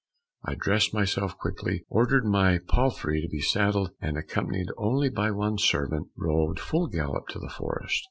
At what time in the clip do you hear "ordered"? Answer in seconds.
1.87-2.25